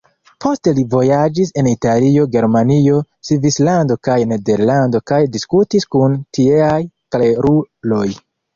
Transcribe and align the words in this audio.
Poste 0.43 0.71
li 0.77 0.83
vojaĝis 0.93 1.51
en 1.61 1.69
Italio, 1.71 2.23
Germanio, 2.37 3.03
Svislando 3.29 3.99
kaj 4.09 4.17
Nederlando 4.33 5.03
kaj 5.15 5.21
diskutis 5.39 5.89
kun 5.95 6.19
tieaj 6.39 6.83
kleruloj. 6.89 8.05